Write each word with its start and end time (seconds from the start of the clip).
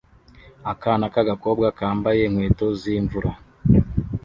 Akana 0.71 1.05
k'agakobwa 1.13 1.67
kambaye 1.79 2.21
inkweto 2.23 2.67
z'imvura 2.79 3.31